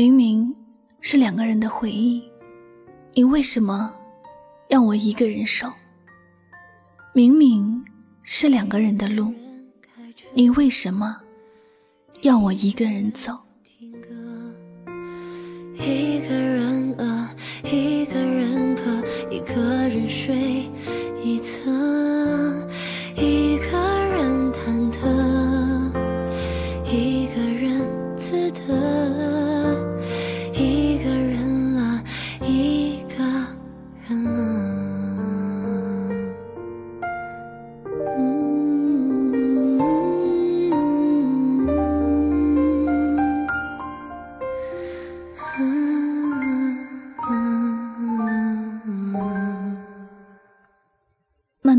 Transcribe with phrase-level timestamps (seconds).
[0.00, 0.56] 明明
[1.02, 2.24] 是两个人的回忆，
[3.12, 3.94] 你为什么
[4.68, 5.70] 要我一个人守？
[7.12, 7.84] 明明
[8.22, 9.30] 是两个人的路，
[10.32, 11.20] 你为什么
[12.22, 13.38] 要我一个人走？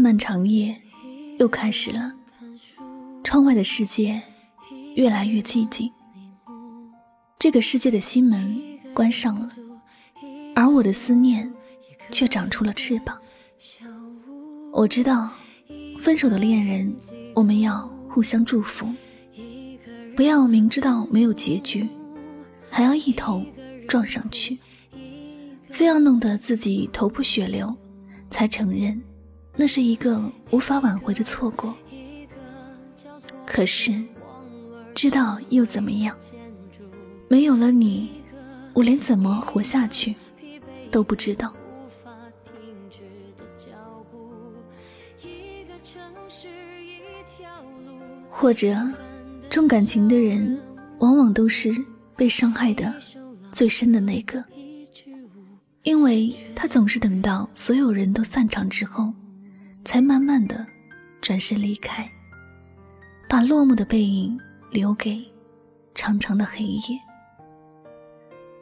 [0.01, 0.75] 漫长夜
[1.37, 2.11] 又开始了，
[3.23, 4.19] 窗外的世界
[4.95, 5.91] 越来越寂静，
[7.37, 8.59] 这个世界的心门
[8.95, 9.51] 关上了，
[10.55, 11.47] 而我的思念
[12.09, 13.15] 却长出了翅膀。
[14.73, 15.29] 我知道，
[15.99, 16.91] 分手的恋人，
[17.35, 18.87] 我们要互相祝福，
[20.15, 21.87] 不要明知道没有结局，
[22.71, 23.45] 还要一头
[23.87, 24.57] 撞上去，
[25.69, 27.71] 非要弄得自己头破血流，
[28.31, 28.99] 才承认。
[29.61, 31.71] 那是一个无法挽回的错过。
[33.45, 33.93] 可是，
[34.95, 36.17] 知道又怎么样？
[37.27, 38.09] 没有了你，
[38.73, 40.15] 我连怎么活下去
[40.89, 41.53] 都不知道。
[48.31, 48.75] 或者，
[49.47, 50.59] 重感情的人，
[50.97, 51.71] 往往都是
[52.15, 52.91] 被伤害的
[53.51, 54.43] 最深的那个，
[55.83, 59.13] 因为他总是等到所有人都散场之后。
[59.83, 60.65] 才慢慢的
[61.21, 62.09] 转身离开，
[63.27, 65.23] 把落寞的背影留给
[65.95, 66.99] 长长的黑夜。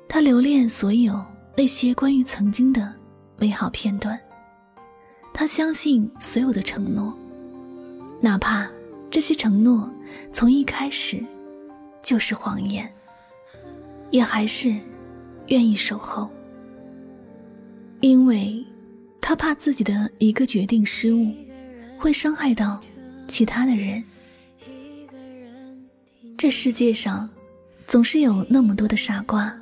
[0.08, 1.24] 他留恋所有
[1.56, 2.94] 那些关于曾经的
[3.38, 4.20] 美好片段，
[5.34, 7.14] 他相信所有的承诺，
[8.20, 8.68] 哪怕
[9.12, 9.90] 这些承诺
[10.34, 11.24] 从一开始
[12.02, 12.92] 就是谎言，
[14.10, 14.74] 也还是
[15.48, 16.30] 愿意守候，
[18.00, 18.66] 因为。
[19.30, 21.32] 他怕自己的一个决定失误，
[22.00, 22.82] 会伤害到
[23.28, 24.04] 其他的人。
[26.36, 27.30] 这世界上，
[27.86, 29.56] 总是有那么多的傻瓜，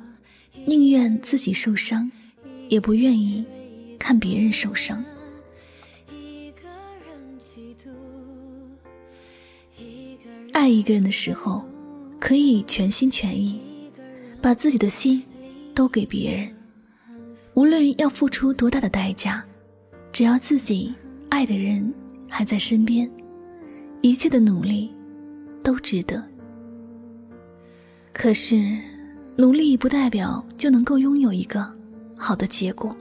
[0.64, 2.10] 宁愿自己受伤，
[2.70, 3.44] 也不愿意
[3.98, 5.04] 看别人受伤。
[10.54, 11.62] 爱一个人的时候，
[12.18, 13.60] 可以全心全意，
[14.40, 15.22] 把自己的心
[15.74, 16.50] 都给别人，
[17.52, 19.44] 无论要付出多大的代价。
[20.12, 20.92] 只要自己
[21.28, 21.92] 爱的人
[22.28, 23.08] 还在身边，
[24.00, 24.90] 一切的努力
[25.62, 26.24] 都值得。
[28.12, 28.76] 可是，
[29.36, 31.72] 努力不代表就能够拥有一个
[32.16, 32.96] 好的结果。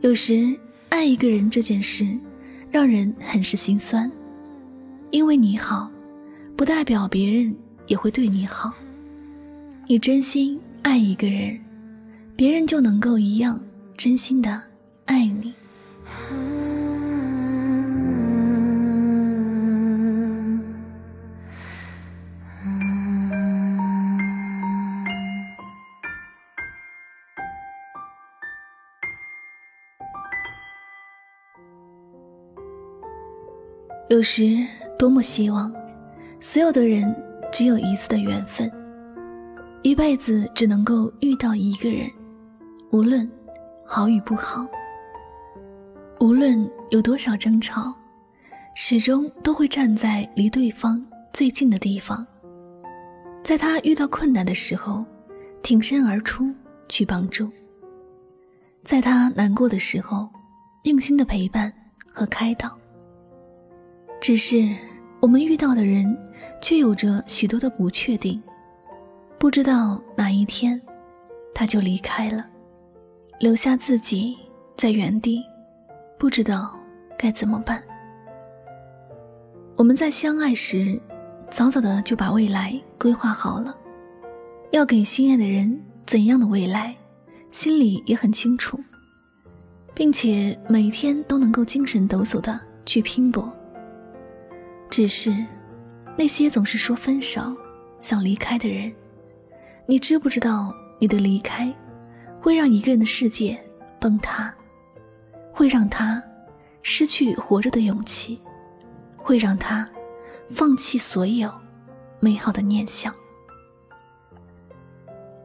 [0.00, 0.54] 有时，
[0.90, 2.06] 爱一个人这件事，
[2.70, 4.10] 让人很是心酸，
[5.10, 5.90] 因为你好，
[6.54, 7.54] 不代表别人
[7.86, 8.72] 也会对你好。
[9.86, 11.58] 你真心爱一个人，
[12.36, 13.58] 别人就能够一样
[13.96, 14.60] 真心的
[15.06, 15.54] 爱你。
[34.08, 34.56] 有时，
[34.98, 35.70] 多么希望，
[36.40, 37.14] 所有的人
[37.52, 38.68] 只有一次的缘分，
[39.82, 42.10] 一辈子只能够遇到一个人，
[42.90, 43.30] 无论
[43.84, 44.66] 好与不好。
[46.20, 47.94] 无论有多少争吵，
[48.74, 51.00] 始终都会站在离对方
[51.32, 52.26] 最近的地方，
[53.44, 55.04] 在他遇到困难的时候，
[55.62, 56.52] 挺身而出
[56.88, 57.46] 去帮助；
[58.82, 60.28] 在他难过的时候，
[60.82, 61.72] 用心的陪伴
[62.12, 62.68] 和开导；
[64.20, 64.74] 只是
[65.20, 66.16] 我们遇到的人，
[66.60, 68.42] 却有着许多的不确定，
[69.38, 70.80] 不知道哪一天，
[71.54, 72.44] 他就离开了，
[73.38, 74.36] 留下自己
[74.76, 75.42] 在原地，
[76.18, 76.76] 不知道
[77.16, 77.80] 该怎么办。
[79.76, 81.00] 我们在相爱时，
[81.48, 83.76] 早早的就把未来规划好了，
[84.72, 86.92] 要给心爱的人怎样的未来，
[87.52, 88.78] 心里也很清楚，
[89.94, 93.50] 并且每天都能够精神抖擞的去拼搏。
[94.90, 95.32] 只是，
[96.16, 97.56] 那些总是说分手、
[98.00, 98.92] 想离开的人，
[99.86, 101.72] 你知不知道，你的离开，
[102.40, 103.56] 会让一个人的世界
[104.00, 104.52] 崩塌，
[105.58, 106.22] 会让他
[106.82, 108.40] 失去活着的勇气。
[109.16, 109.86] 会让他
[110.48, 111.52] 放弃所有
[112.18, 113.12] 美好的念想。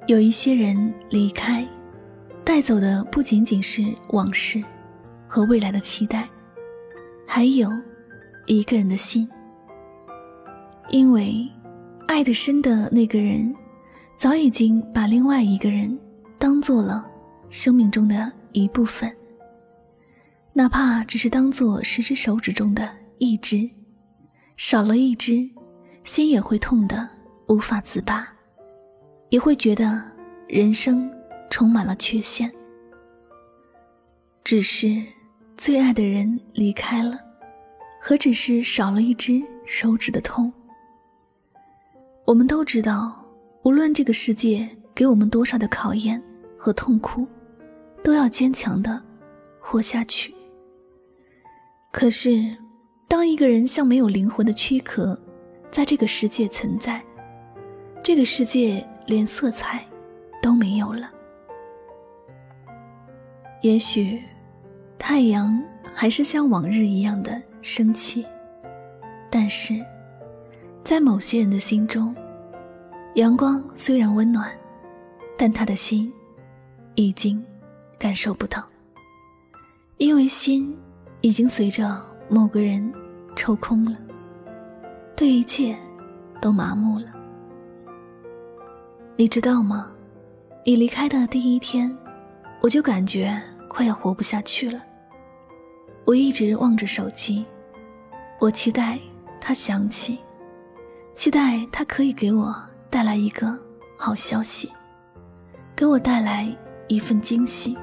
[0.07, 1.67] 有一些人离开，
[2.45, 4.63] 带走的不仅仅是往事
[5.27, 6.29] 和未来的期待，
[7.27, 7.69] 还有
[8.45, 9.27] 一个人的心。
[10.87, 11.45] 因为
[12.07, 13.53] 爱得深的那个人，
[14.15, 15.99] 早已经把另外一个人
[16.37, 17.05] 当做了
[17.49, 19.13] 生命中的一部分，
[20.53, 23.03] 哪怕只是当做十只手指中的。
[23.19, 23.69] 一只
[24.57, 25.49] 少了一只，
[26.03, 27.07] 心也会痛得
[27.47, 28.27] 无法自拔，
[29.29, 30.03] 也会觉得
[30.45, 31.09] 人生
[31.49, 32.51] 充满了缺陷。
[34.43, 35.01] 只是
[35.55, 37.17] 最爱的人离开了，
[38.01, 40.51] 何止是少了一只手指的痛？
[42.25, 43.23] 我们都知道，
[43.63, 46.21] 无论这个世界给我们多少的考验
[46.57, 47.25] 和痛苦，
[48.03, 49.01] 都要坚强的
[49.61, 50.33] 活下去。
[51.93, 52.53] 可是。
[53.05, 55.15] 当一个人像没有灵魂的躯壳，
[55.69, 56.99] 在这个世界存在，
[58.01, 59.85] 这个世界连色彩
[60.41, 61.11] 都没有了。
[63.61, 64.19] 也许，
[64.97, 65.63] 太阳
[65.93, 68.25] 还是像往日一样的升起，
[69.29, 69.75] 但是，
[70.83, 72.15] 在某些人的心中，
[73.13, 74.51] 阳光虽然温暖，
[75.37, 76.11] 但他的心
[76.95, 77.45] 已经
[77.99, 78.65] 感受不到，
[79.97, 80.75] 因为心
[81.23, 81.99] 已经随着
[82.29, 82.93] 某个人。
[83.35, 83.97] 抽空了，
[85.15, 85.75] 对一切
[86.39, 87.07] 都麻木了。
[89.15, 89.91] 你知道吗？
[90.63, 91.91] 你离开的第一天，
[92.61, 94.79] 我就感觉快要活不下去了。
[96.05, 97.43] 我一直望着手机，
[98.39, 98.99] 我期待
[99.41, 100.19] 他响起，
[101.15, 102.55] 期待他可以给我
[102.91, 103.57] 带来一个
[103.97, 104.71] 好消息，
[105.75, 106.47] 给我带来
[106.87, 107.75] 一份惊喜。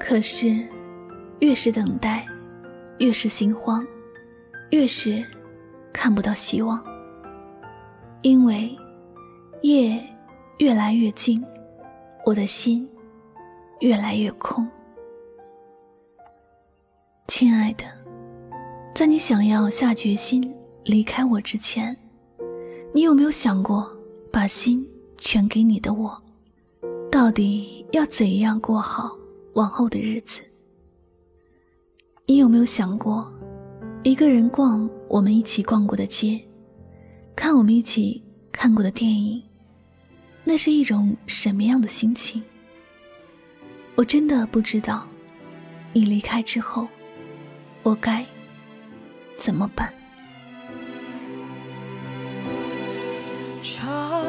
[0.00, 0.66] 可是，
[1.42, 2.24] 越是等待，
[2.98, 3.84] 越是心慌。
[4.70, 5.22] 越是
[5.92, 6.82] 看不到希望，
[8.22, 8.74] 因为
[9.62, 10.00] 夜
[10.58, 11.44] 越来越近，
[12.24, 12.88] 我的心
[13.80, 14.66] 越来越空。
[17.26, 17.84] 亲爱的，
[18.94, 20.54] 在你想要下决心
[20.84, 21.94] 离开我之前，
[22.94, 23.94] 你有没有想过，
[24.30, 24.88] 把心
[25.18, 26.22] 全给你的我，
[27.10, 29.18] 到底要怎样过好
[29.54, 30.40] 往后的日子？
[32.24, 33.30] 你有没有想过？
[34.04, 36.40] 一个人逛我们一起逛过的街，
[37.34, 38.22] 看我们一起
[38.52, 39.42] 看过的电影，
[40.44, 42.40] 那是一种什么样的心情？
[43.96, 45.04] 我真的不知道，
[45.92, 46.86] 你离开之后，
[47.82, 48.24] 我该
[49.36, 49.92] 怎么办？
[53.62, 54.24] 窗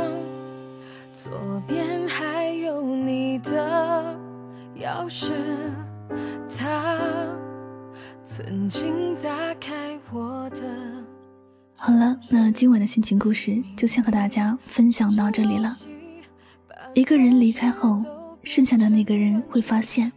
[1.14, 4.20] 左边还有你的
[4.80, 5.32] 钥匙，
[8.36, 10.62] 曾经打开我的。
[11.75, 15.78] 好了，那今晚的心情故事就先和大家分享到这里了。
[16.96, 18.04] 一个人离开后，
[18.44, 20.12] 剩下的那个人会发现，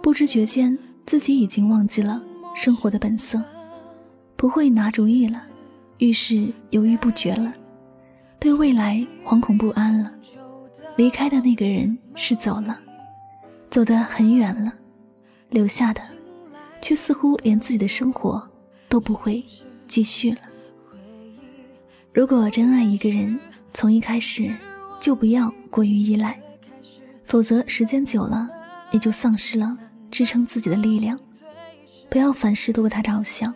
[0.00, 2.22] 不知觉间自己已经忘记了
[2.54, 3.42] 生活的本色，
[4.36, 5.42] 不会拿主意了，
[5.98, 7.52] 遇事犹豫不决了，
[8.38, 10.12] 对未来惶恐不安了。
[10.94, 12.78] 离开的那个人是走了，
[13.68, 14.72] 走得很远了，
[15.50, 16.00] 留下的。
[16.82, 18.46] 却似乎连自己的生活
[18.88, 19.42] 都不会
[19.88, 20.38] 继续了。
[22.12, 23.38] 如果真爱一个人，
[23.72, 24.54] 从一开始
[25.00, 26.38] 就不要过于依赖，
[27.24, 28.50] 否则时间久了，
[28.90, 29.78] 也就丧失了
[30.10, 31.18] 支撑自己的力量。
[32.10, 33.54] 不要凡事都为他着想，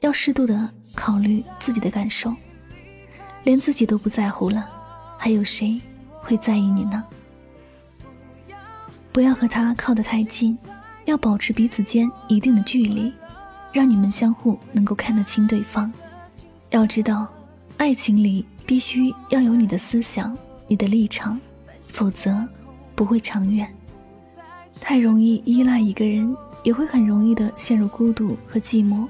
[0.00, 2.34] 要适度的考虑自己的感受。
[3.44, 4.68] 连自己都不在乎了，
[5.18, 5.80] 还有谁
[6.20, 7.04] 会在意你呢？
[9.12, 10.56] 不要和他靠得太近。
[11.04, 13.12] 要保持彼此间一定的距离，
[13.72, 15.92] 让你们相互能够看得清对方。
[16.70, 17.26] 要知道，
[17.76, 20.36] 爱情里必须要有你的思想、
[20.68, 21.38] 你的立场，
[21.92, 22.46] 否则
[22.94, 23.68] 不会长远。
[24.80, 29.06] 太容易依赖一个人，也会很容易的陷入孤独和寂寞。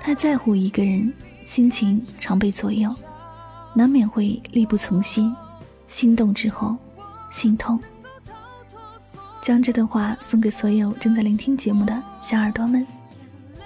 [0.00, 1.12] 太在乎一个人，
[1.44, 2.94] 心情常被左右，
[3.74, 5.34] 难免会力不从心，
[5.86, 6.76] 心动之后
[7.30, 7.78] 心痛。
[9.40, 12.86] 将这段话送给所有正在聆听节目的小耳朵们。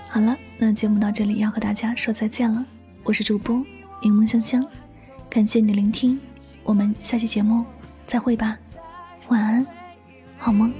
[0.08, 2.64] 好了，那节目到这里要和大家说再见了。
[3.02, 3.56] 我是主播
[4.02, 4.64] 柠檬香香，
[5.28, 6.20] 感谢你的聆听。
[6.62, 7.64] 我们下期节目
[8.06, 8.56] 再会吧。
[9.28, 9.66] 晚安，
[10.36, 10.72] 好梦。